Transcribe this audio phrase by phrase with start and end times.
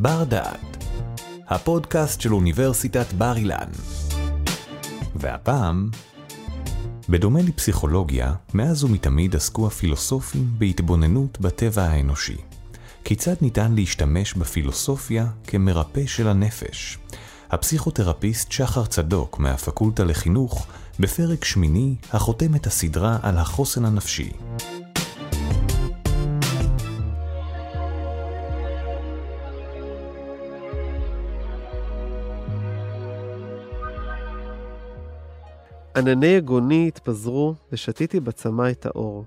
[0.00, 0.84] בר דעת,
[1.48, 3.68] הפודקאסט של אוניברסיטת בר אילן.
[5.16, 5.90] והפעם,
[7.08, 12.36] בדומה לפסיכולוגיה, מאז ומתמיד עסקו הפילוסופים בהתבוננות בטבע האנושי.
[13.04, 16.98] כיצד ניתן להשתמש בפילוסופיה כמרפא של הנפש?
[17.50, 20.66] הפסיכותרפיסט שחר צדוק מהפקולטה לחינוך,
[21.00, 24.30] בפרק שמיני החותם את הסדרה על החוסן הנפשי.
[35.96, 39.24] ענני יגוני התפזרו ושתיתי בצמא את האור.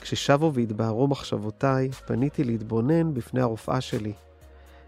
[0.00, 4.12] כששבו והתבהרו מחשבותיי, פניתי להתבונן בפני הרופאה שלי.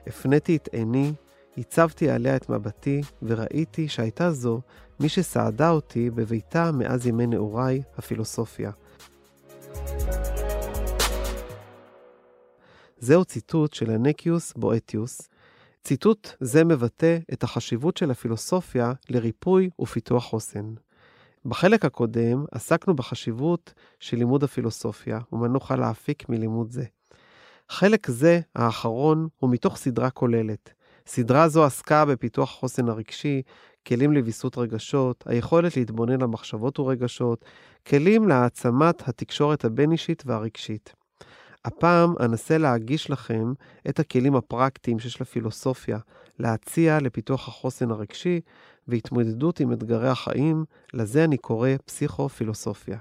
[0.07, 1.13] הפניתי את עיני,
[1.59, 4.61] הצבתי עליה את מבטי, וראיתי שהייתה זו
[5.01, 8.71] מי שסעדה אותי בביתה מאז ימי נעוריי, הפילוסופיה.
[12.99, 15.29] זהו ציטוט של הנקיוס בואטיוס.
[15.85, 20.75] ציטוט זה מבטא את החשיבות של הפילוסופיה לריפוי ופיתוח חוסן.
[21.45, 26.85] בחלק הקודם עסקנו בחשיבות של לימוד הפילוסופיה ומה נוכל להפיק מלימוד זה.
[27.69, 30.71] חלק זה, האחרון, הוא מתוך סדרה כוללת.
[31.07, 33.43] סדרה זו עסקה בפיתוח החוסן הרגשי,
[33.87, 37.45] כלים לוויסות רגשות, היכולת להתבונן על מחשבות ורגשות,
[37.87, 40.93] כלים להעצמת התקשורת הבין-אישית והרגשית.
[41.65, 43.53] הפעם אנסה להגיש לכם
[43.89, 45.99] את הכלים הפרקטיים שיש לפילוסופיה
[46.39, 48.41] להציע לפיתוח החוסן הרגשי
[48.89, 52.99] והתמודדות עם אתגרי החיים, לזה אני קורא פסיכו-פילוסופיה.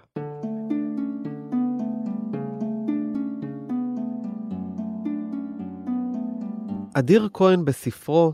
[6.94, 8.34] אדיר כהן בספרו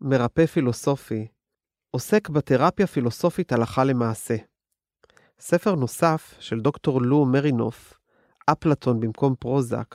[0.00, 1.26] מרפא פילוסופי
[1.90, 4.36] עוסק בתרפיה פילוסופית הלכה למעשה.
[5.40, 7.94] ספר נוסף של דוקטור לו מרינוף,
[8.46, 9.94] אפלטון במקום פרוזק,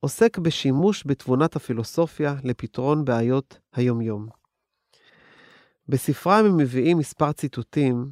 [0.00, 4.35] עוסק בשימוש בתבונת הפילוסופיה לפתרון בעיות היומיום.
[5.88, 8.10] בספרם הם מביאים מספר ציטוטים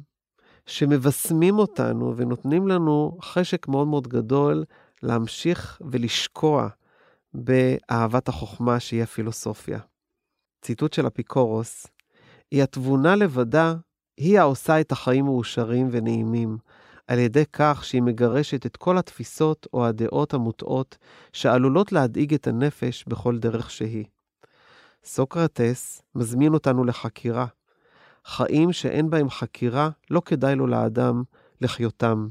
[0.65, 4.63] שמבשמים אותנו ונותנים לנו חשק מאוד מאוד גדול
[5.03, 6.67] להמשיך ולשקוע
[7.33, 9.79] באהבת החוכמה שהיא הפילוסופיה.
[10.61, 11.87] ציטוט של אפיקורוס,
[12.51, 13.75] היא התבונה לבדה,
[14.17, 16.57] היא העושה את החיים מאושרים ונעימים,
[17.07, 20.97] על ידי כך שהיא מגרשת את כל התפיסות או הדעות המוטעות
[21.33, 24.05] שעלולות להדאיג את הנפש בכל דרך שהיא.
[25.03, 27.45] סוקרטס מזמין אותנו לחקירה.
[28.25, 31.23] חיים שאין בהם חקירה, לא כדאי לו לאדם
[31.61, 32.27] לחיותם.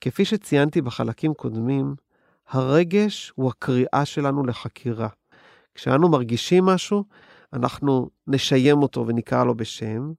[0.00, 1.94] כפי שציינתי בחלקים קודמים,
[2.48, 5.08] הרגש הוא הקריאה שלנו לחקירה.
[5.74, 7.04] כשאנו מרגישים משהו,
[7.52, 10.12] אנחנו נשיים אותו ונקרא לו בשם,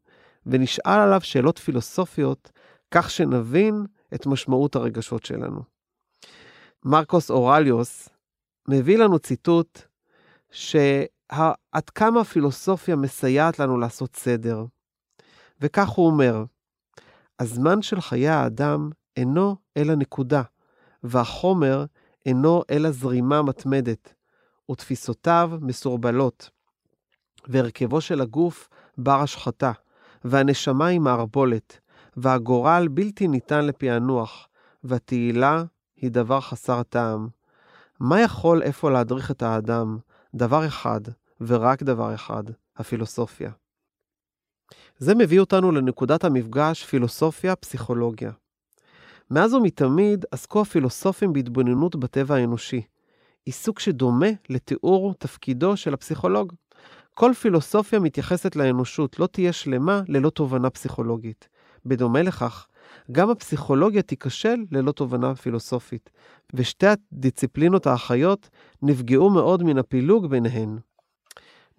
[0.46, 2.52] ונשאל עליו שאלות פילוסופיות,
[2.92, 5.62] כך שנבין את משמעות הרגשות שלנו.
[6.86, 8.10] מרקוס אורליוס
[8.68, 9.82] מביא לנו ציטוט
[11.34, 14.66] שעד כמה הפילוסופיה מסייעת לנו לעשות סדר.
[15.62, 16.44] וכך הוא אומר,
[17.40, 20.41] הזמן של חיי האדם אינו אלא נקודה,
[21.03, 21.86] והחומר
[22.25, 24.14] אינו אלא זרימה מתמדת,
[24.72, 26.50] ותפיסותיו מסורבלות,
[27.47, 29.72] והרכבו של הגוף בר השחתה,
[30.24, 31.80] והנשמה היא מערבולת,
[32.18, 34.47] והגורל בלתי ניתן לפענוח,
[34.84, 35.64] והתהילה
[35.96, 37.28] היא דבר חסר טעם.
[38.00, 39.97] מה יכול איפה להדריך את האדם?
[40.36, 41.02] דבר אחד,
[41.47, 42.44] ורק דבר אחד,
[42.78, 43.52] הפילוסופיה.
[44.97, 48.31] זה מביא אותנו לנקודת המפגש פילוסופיה-פסיכולוגיה.
[49.31, 52.81] מאז ומתמיד עסקו הפילוסופים בהתבוננות בטבע האנושי,
[53.46, 56.53] עיסוק שדומה לתיאור תפקידו של הפסיכולוג.
[57.13, 61.50] כל פילוסופיה מתייחסת לאנושות לא תהיה שלמה ללא תובנה פסיכולוגית.
[61.85, 62.68] בדומה לכך,
[63.12, 66.09] גם הפסיכולוגיה תיכשל ללא תובנה פילוסופית,
[66.53, 68.50] ושתי הדיציפלינות האחיות
[68.81, 70.78] נפגעו מאוד מן הפילוג ביניהן.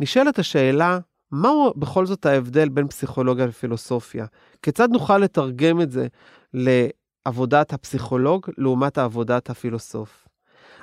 [0.03, 0.99] נשאלת השאלה,
[1.33, 4.27] מהו בכל זאת ההבדל בין פסיכולוגיה לפילוסופיה?
[4.63, 6.07] כיצד נוכל לתרגם את זה
[6.55, 10.29] לעבודת הפסיכולוג לעומת עבודת הפילוסוף?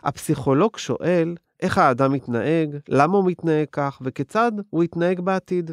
[0.03, 5.71] הפסיכולוג שואל איך האדם מתנהג, למה הוא מתנהג כך וכיצד הוא יתנהג בעתיד.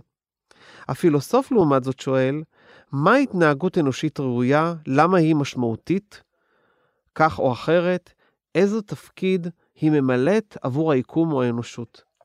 [0.88, 2.43] הפילוסוף לעומת זאת שואל,
[2.93, 6.23] מה התנהגות אנושית ראויה, למה היא משמעותית,
[7.15, 8.12] כך או אחרת,
[8.55, 12.16] איזה תפקיד היא ממלאת עבור היקום או האנושות.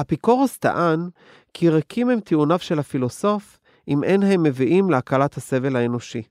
[0.00, 1.08] אפיקורוס טען
[1.54, 3.58] כי ריקים הם טיעוניו של הפילוסוף
[3.88, 6.22] אם אין הם מביאים להקלת הסבל האנושי.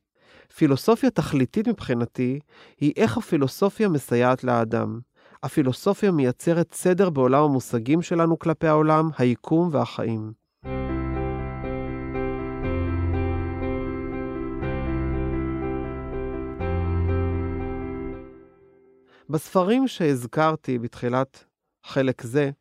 [0.56, 2.40] פילוסופיה תכליתית מבחינתי
[2.80, 5.00] היא איך הפילוסופיה מסייעת לאדם.
[5.44, 10.32] הפילוסופיה מייצרת סדר בעולם המושגים שלנו כלפי העולם, היקום והחיים.
[19.30, 21.46] בספרים שהזכרתי בתחילת
[21.84, 22.52] חלק זה,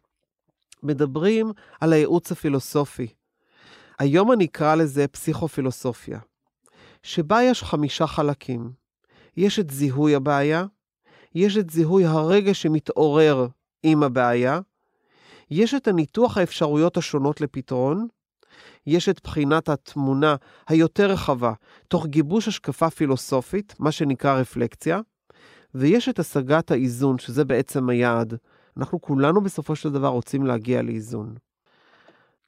[0.83, 3.07] מדברים על הייעוץ הפילוסופי.
[3.99, 6.19] היום אני אקרא לזה פסיכופילוסופיה,
[7.03, 8.83] שבה יש חמישה חלקים.
[9.37, 10.65] יש את זיהוי הבעיה,
[11.35, 13.47] יש את זיהוי הרגע שמתעורר
[13.83, 14.61] עם הבעיה,
[15.51, 18.07] יש את הניתוח האפשרויות השונות לפתרון,
[18.87, 20.37] יש את בחינת התמונה
[20.69, 21.53] היותר רחבה,
[21.89, 25.01] תוך גיבוש השקפה פילוסופית, מה שנקרא רפלקציה,
[25.75, 28.35] ויש את השגת האיזון, שזה בעצם היעד.
[28.77, 31.35] אנחנו כולנו בסופו של דבר רוצים להגיע לאיזון.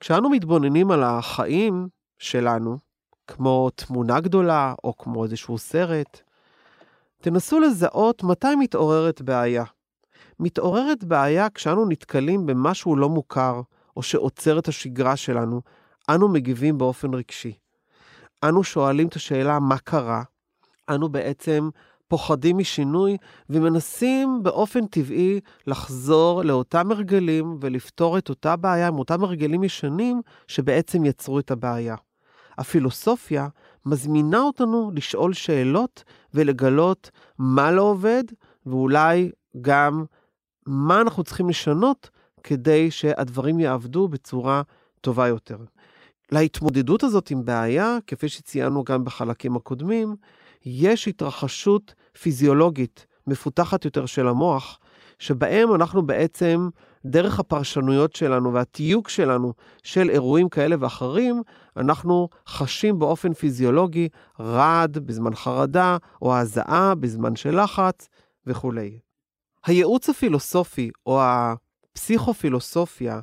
[0.01, 1.89] כשאנו מתבוננים על החיים
[2.19, 2.79] שלנו,
[3.27, 6.21] כמו תמונה גדולה או כמו איזשהו סרט,
[7.21, 9.65] תנסו לזהות מתי מתעוררת בעיה.
[10.41, 13.61] מתעוררת בעיה כשאנו נתקלים במשהו לא מוכר,
[13.97, 15.61] או שעוצר את השגרה שלנו,
[16.09, 17.59] אנו מגיבים באופן רגשי.
[18.45, 20.23] אנו שואלים את השאלה מה קרה,
[20.89, 21.69] אנו בעצם
[22.15, 23.17] פוחדים משינוי
[23.51, 31.05] ומנסים באופן טבעי לחזור לאותם הרגלים ולפתור את אותה בעיה עם אותם הרגלים ישנים שבעצם
[31.05, 31.97] יצרו את הבעיה.
[32.59, 33.49] הפילוסופיה
[33.87, 38.25] מזמינה אותנו לשאול שאלות ולגלות מה לא עובד,
[38.67, 39.31] ואולי
[39.61, 40.05] גם
[40.67, 42.11] מה אנחנו צריכים לשנות
[42.43, 44.63] כדי שהדברים יעבדו בצורה
[45.01, 45.59] טובה יותר.
[46.33, 50.17] להתמודדות הזאת עם בעיה, כפי שציינו גם בחלקים הקודמים,
[50.65, 54.79] יש התרחשות פיזיולוגית מפותחת יותר של המוח,
[55.19, 56.69] שבהם אנחנו בעצם,
[57.07, 59.53] דרך הפרשנויות שלנו והתיוג שלנו
[59.83, 61.43] של אירועים כאלה ואחרים,
[61.77, 64.09] אנחנו חשים באופן פיזיולוגי
[64.41, 68.09] רעד בזמן חרדה, או הזעה בזמן של לחץ
[68.47, 68.99] וכולי.
[69.67, 73.21] הייעוץ הפילוסופי, או הפסיכופילוסופיה,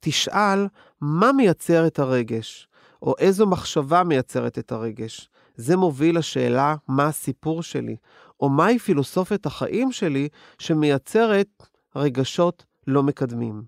[0.00, 0.66] תשאל
[1.00, 2.68] מה מייצר את הרגש,
[3.02, 5.28] או איזו מחשבה מייצרת את הרגש.
[5.56, 7.96] זה מוביל לשאלה מה הסיפור שלי,
[8.40, 10.28] או מהי פילוסופיית החיים שלי
[10.58, 11.48] שמייצרת
[11.96, 13.62] רגשות לא מקדמים.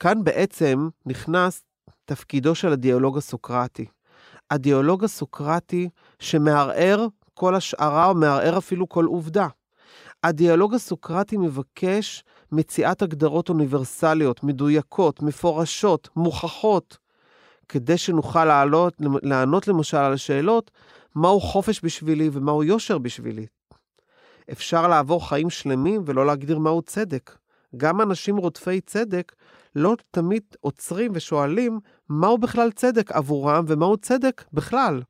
[0.00, 1.64] כאן בעצם נכנס
[2.04, 3.86] תפקידו של הדיאלוג הסוקרטי.
[4.50, 5.88] הדיאלוג הסוקרטי
[6.18, 9.46] שמערער כל השערה או מערער אפילו כל עובדה.
[10.24, 16.98] הדיאלוג הסוקרטי מבקש מציאת הגדרות אוניברסליות, מדויקות, מפורשות, מוכחות,
[17.68, 18.44] כדי שנוכל
[19.22, 20.70] לענות למשל על השאלות
[21.16, 23.46] מהו חופש בשבילי ומהו יושר בשבילי.
[24.52, 27.36] אפשר לעבור חיים שלמים ולא להגדיר מהו צדק.
[27.76, 29.34] גם אנשים רודפי צדק
[29.76, 35.02] לא תמיד עוצרים ושואלים מהו בכלל צדק עבורם ומהו צדק בכלל.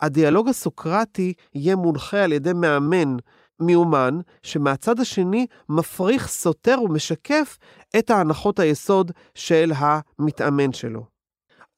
[0.00, 3.16] הדיאלוג הסוקרטי יהיה מונחה על ידי מאמן
[3.60, 7.58] מיומן, שמהצד השני מפריך, סותר ומשקף
[7.98, 11.06] את ההנחות היסוד של המתאמן שלו.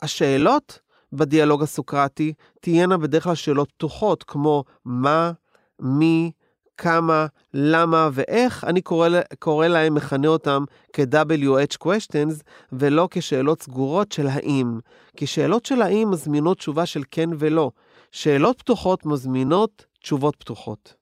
[0.03, 0.79] השאלות
[1.13, 5.33] בדיאלוג הסוקרטי תהיינה בדרך כלל שאלות פתוחות, כמו מה,
[5.81, 6.31] מי,
[6.77, 9.09] כמה, למה ואיך, אני קורא,
[9.39, 12.43] קורא להם, מכנה אותם כ-WH questions,
[12.73, 14.79] ולא כשאלות סגורות של האם.
[15.17, 17.71] כי שאלות של האם מזמינות תשובה של כן ולא.
[18.13, 20.95] שאלות פתוחות מזמינות תשובות פתוחות.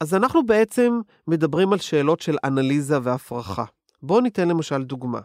[0.00, 3.64] אז אנחנו בעצם מדברים על שאלות של אנליזה והפרחה.
[4.02, 5.20] בואו ניתן למשל דוגמה.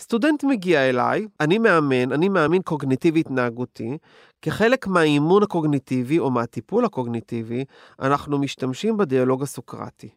[0.00, 3.98] סטודנט מגיע אליי, אני מאמן, אני מאמין קוגניטיבי התנהגותי.
[4.42, 7.64] כחלק מהאימון הקוגניטיבי או מהטיפול הקוגניטיבי,
[8.00, 10.08] אנחנו משתמשים בדיאלוג הסוקרטי.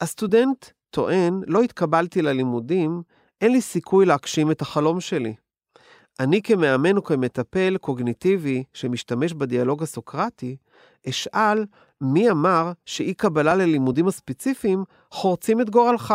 [0.00, 3.02] הסטודנט טוען, לא התקבלתי ללימודים,
[3.40, 5.34] אין לי סיכוי להגשים את החלום שלי.
[6.20, 10.56] אני כמאמן וכמטפל קוגניטיבי שמשתמש בדיאלוג הסוקרטי,
[11.08, 11.64] אשאל
[12.00, 16.14] מי אמר שאי קבלה ללימודים הספציפיים חורצים את גורלך?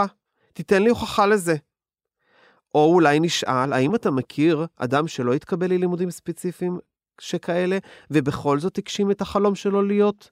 [0.53, 1.55] תיתן לי הוכחה לזה.
[2.75, 6.79] או אולי נשאל, האם אתה מכיר אדם שלא התקבל ללימודים ספציפיים
[7.21, 7.77] שכאלה,
[8.11, 10.31] ובכל זאת הגשים את החלום שלו להיות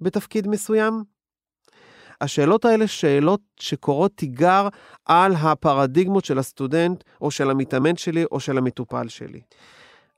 [0.00, 1.04] בתפקיד מסוים?
[2.20, 4.68] השאלות האלה שאלות שקורות תיגר
[5.04, 9.40] על הפרדיגמות של הסטודנט, או של המתאמן שלי, או של המטופל שלי.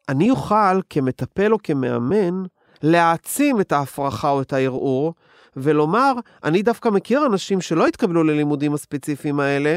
[0.08, 2.42] אני אוכל, כמטפל או כמאמן,
[2.82, 5.14] להעצים את ההפרחה או את הערעור,
[5.56, 6.12] ולומר,
[6.44, 9.76] אני דווקא מכיר אנשים שלא התקבלו ללימודים הספציפיים האלה,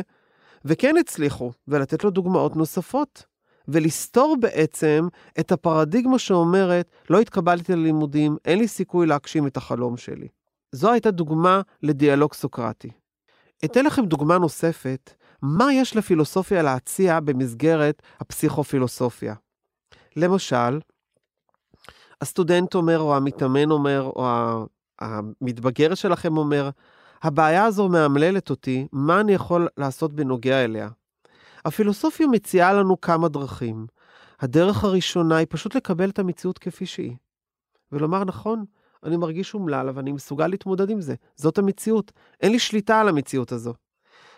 [0.65, 3.25] וכן הצליחו, ולתת לו דוגמאות נוספות.
[3.71, 5.07] ולסתור בעצם
[5.39, 10.27] את הפרדיגמה שאומרת, לא התקבלתי ללימודים, אין לי סיכוי להגשים את החלום שלי.
[10.71, 12.89] זו הייתה דוגמה לדיאלוג סוקרטי.
[13.65, 19.33] אתן לכם דוגמה נוספת, מה יש לפילוסופיה להציע במסגרת הפסיכופילוסופיה.
[20.15, 20.79] למשל,
[22.21, 24.27] הסטודנט אומר, או המתאמן אומר, או
[24.99, 26.69] המתבגר שלכם אומר,
[27.23, 30.89] הבעיה הזו מאמללת אותי, מה אני יכול לעשות בנוגע אליה?
[31.65, 33.87] הפילוסופיה מציעה לנו כמה דרכים.
[34.39, 37.15] הדרך הראשונה היא פשוט לקבל את המציאות כפי שהיא.
[37.91, 38.65] ולומר, נכון,
[39.03, 41.15] אני מרגיש אומלל, אבל אני מסוגל להתמודד עם זה.
[41.35, 42.11] זאת המציאות.
[42.41, 43.73] אין לי שליטה על המציאות הזו.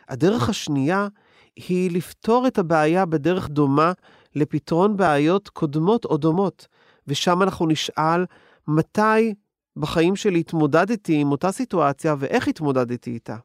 [0.09, 1.07] הדרך השנייה
[1.55, 3.91] היא לפתור את הבעיה בדרך דומה
[4.35, 6.67] לפתרון בעיות קודמות או דומות,
[7.07, 8.25] ושם אנחנו נשאל
[8.67, 9.33] מתי
[9.77, 13.37] בחיים שלי התמודדתי עם אותה סיטואציה ואיך התמודדתי איתה.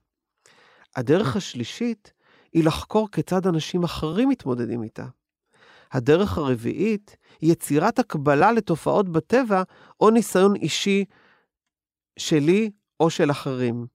[0.96, 2.12] הדרך השלישית
[2.52, 5.06] היא לחקור כיצד אנשים אחרים מתמודדים איתה.
[5.92, 9.62] הדרך הרביעית היא יצירת הקבלה לתופעות בטבע
[10.00, 11.04] או ניסיון אישי
[12.18, 13.86] שלי או של אחרים.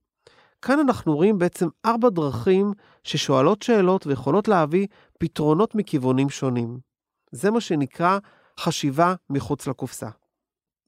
[0.62, 2.72] כאן אנחנו רואים בעצם ארבע דרכים
[3.04, 4.86] ששואלות שאלות ויכולות להביא
[5.18, 6.78] פתרונות מכיוונים שונים.
[7.32, 8.18] זה מה שנקרא
[8.60, 10.08] חשיבה מחוץ לקופסה.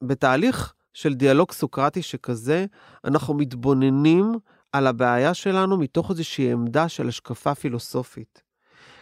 [0.02, 2.66] בתהליך של דיאלוג סוקרטי שכזה,
[3.04, 4.32] אנחנו מתבוננים
[4.72, 8.42] על הבעיה שלנו מתוך איזושהי עמדה של השקפה פילוסופית.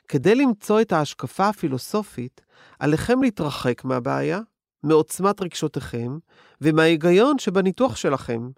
[0.09, 2.41] כדי למצוא את ההשקפה הפילוסופית,
[2.79, 4.41] עליכם להתרחק מהבעיה,
[4.83, 6.19] מעוצמת רגשותיכם
[6.61, 8.51] ומההיגיון שבניתוח שלכם.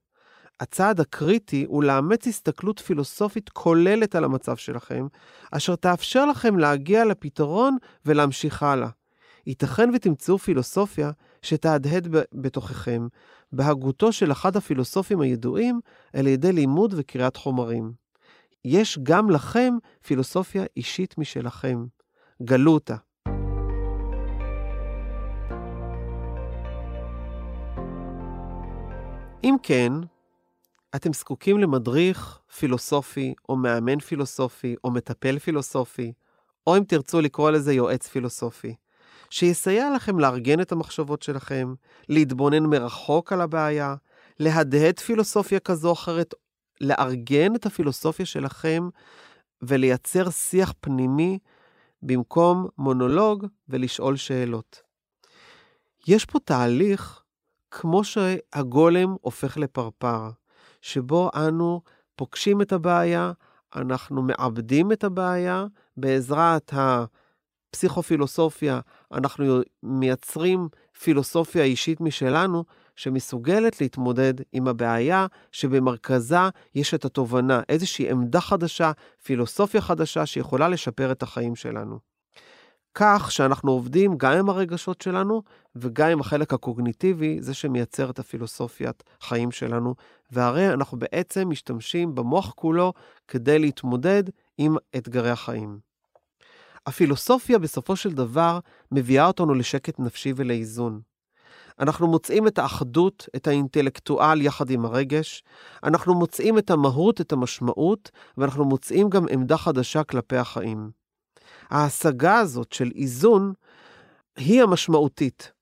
[0.61, 5.07] הצעד הקריטי הוא לאמץ הסתכלות פילוסופית כוללת על המצב שלכם,
[5.53, 7.76] אשר תאפשר לכם להגיע לפתרון
[8.07, 8.88] ולהמשיך הלאה.
[9.47, 11.11] ייתכן ותמצאו פילוסופיה
[11.45, 13.07] שתהדהד בתוככם,
[13.53, 15.81] בהגותו של אחד הפילוסופים הידועים
[16.13, 17.93] על ידי לימוד וקריאת חומרים.
[18.65, 19.75] יש גם לכם
[20.07, 21.85] פילוסופיה אישית משלכם.
[22.43, 22.97] גלו אותה.
[29.45, 29.93] אם כן,
[30.97, 36.13] אתם זקוקים למדריך פילוסופי, או מאמן פילוסופי, או מטפל פילוסופי,
[36.67, 38.75] או אם תרצו לקרוא לזה יועץ פילוסופי,
[39.31, 41.75] שיסייע לכם לארגן את המחשבות שלכם,
[42.09, 43.95] להתבונן מרחוק על הבעיה,
[44.40, 46.35] להדהד פילוסופיה כזו או אחרת,
[46.81, 48.88] לארגן את הפילוסופיה שלכם
[49.62, 51.38] ולייצר שיח פנימי
[52.02, 54.83] במקום מונולוג ולשאול שאלות.
[56.09, 57.23] יש פה תהליך
[57.71, 60.31] כמו שהגולם הופך לפרפר.
[60.85, 61.81] שבו אנו
[62.16, 63.33] פוגשים את הבעיה,
[63.76, 65.66] אנחנו מעבדים את הבעיה,
[65.97, 66.73] בעזרת
[67.75, 68.81] הפסיכופילוסופיה
[69.12, 70.69] אנחנו מייצרים
[71.00, 72.64] פילוסופיה אישית משלנו,
[72.97, 76.37] שמסוגלת להתמודד עם הבעיה שבמרכזה
[76.75, 81.99] יש את התובנה, איזושהי עמדה חדשה, פילוסופיה חדשה שיכולה לשפר את החיים שלנו.
[82.95, 85.43] כך שאנחנו עובדים גם עם הרגשות שלנו
[85.76, 89.95] וגם עם החלק הקוגניטיבי, זה שמייצר את הפילוסופיית חיים שלנו,
[90.31, 92.93] והרי אנחנו בעצם משתמשים במוח כולו
[93.28, 94.23] כדי להתמודד
[94.59, 95.78] עם אתגרי החיים.
[96.87, 98.59] הפילוסופיה בסופו של דבר
[98.93, 101.00] מביאה אותנו לשקט נפשי ולאיזון.
[101.81, 105.43] אנחנו מוצאים את האחדות, את האינטלקטואל יחד עם הרגש,
[105.85, 110.91] אנחנו מוצאים את המהות, את המשמעות, ואנחנו מוצאים גם עמדה חדשה כלפי החיים.
[111.71, 113.53] ההשגה הזאת של איזון
[114.37, 115.53] היא המשמעותית.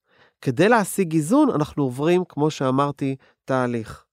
[0.40, 4.04] כדי להשיג איזון, אנחנו עוברים, כמו שאמרתי, תהליך.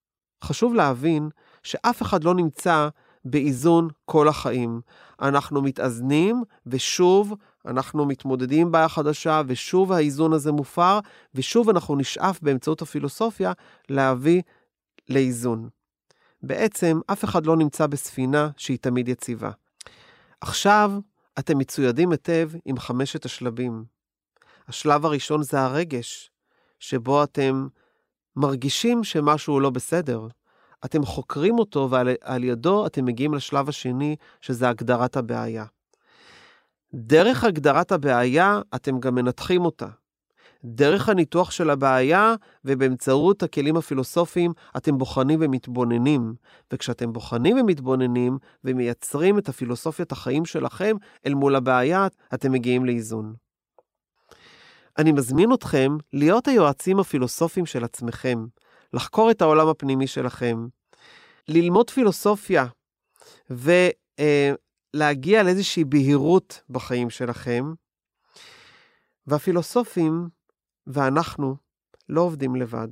[0.44, 1.30] חשוב להבין
[1.63, 2.89] שאף אחד לא נמצא
[3.26, 4.82] באיזון כל החיים.
[5.22, 7.34] אנחנו מתאזנים, ושוב
[7.66, 11.00] אנחנו מתמודדים עם בעיה חדשה, ושוב האיזון הזה מופר,
[11.36, 13.54] ושוב אנחנו נשאף באמצעות הפילוסופיה
[13.90, 14.42] להביא
[15.10, 15.70] לאיזון.
[16.44, 19.52] בעצם, אף אחד לא נמצא בספינה שהיא תמיד יציבה.
[20.42, 20.92] עכשיו,
[21.40, 23.86] אתם מצוידים היטב עם חמשת השלבים.
[24.68, 26.32] השלב הראשון זה הרגש,
[26.80, 27.68] שבו אתם
[28.36, 30.28] מרגישים שמשהו לא בסדר.
[30.86, 35.65] אתם חוקרים אותו ועל ידו אתם מגיעים לשלב השני, שזה הגדרת הבעיה.
[36.93, 39.88] דרך הגדרת הבעיה אתם גם מנתחים אותה.
[40.63, 46.33] דרך הניתוח של הבעיה ובאמצעות הכלים הפילוסופיים אתם בוחנים ומתבוננים.
[46.74, 50.95] וכשאתם בוחנים ומתבוננים ומייצרים את הפילוסופיית החיים שלכם
[51.25, 53.33] אל מול הבעיה, אתם מגיעים לאיזון.
[54.98, 58.45] אני מזמין אתכם להיות היועצים הפילוסופיים של עצמכם,
[58.93, 60.67] לחקור את העולם הפנימי שלכם,
[61.48, 62.65] ללמוד פילוסופיה
[63.50, 67.74] ולהגיע לאיזושהי בהירות בחיים שלכם.
[69.27, 70.29] והפילוסופים
[70.88, 71.55] ואנחנו
[72.10, 72.88] לא עובדים לבד.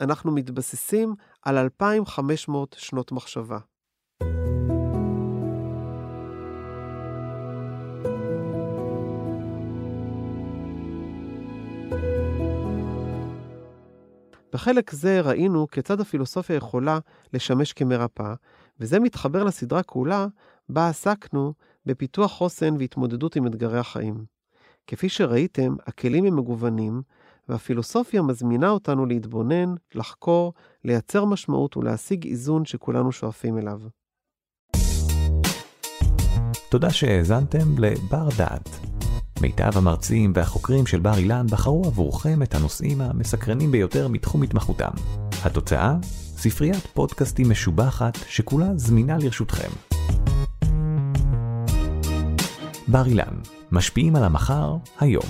[0.00, 3.58] אנחנו מתבססים על 2,500 שנות מחשבה.
[14.54, 16.98] בחלק זה ראינו כיצד הפילוסופיה יכולה
[17.32, 18.34] לשמש כמרפאה,
[18.80, 20.26] וזה מתחבר לסדרה כולה
[20.68, 21.52] בה עסקנו
[21.86, 24.24] בפיתוח חוסן והתמודדות עם אתגרי החיים.
[24.86, 27.02] כפי שראיתם, הכלים הם מגוונים,
[27.48, 30.52] והפילוסופיה מזמינה אותנו להתבונן, לחקור,
[30.84, 33.80] לייצר משמעות ולהשיג איזון שכולנו שואפים אליו.
[36.70, 38.83] תודה שהאזנתם לבר דעת.
[39.44, 44.90] מיטב המרצים והחוקרים של בר אילן בחרו עבורכם את הנושאים המסקרנים ביותר מתחום התמחותם.
[45.44, 45.96] התוצאה?
[46.36, 49.68] ספריית פודקאסטים משובחת שכולה זמינה לרשותכם.
[52.88, 53.34] בר אילן,
[53.72, 55.26] משפיעים על המחר, היום.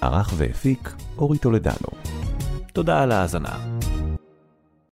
[0.00, 1.88] ערך והפיק אורי טולדנו.
[2.72, 3.77] תודה על ההאזנה.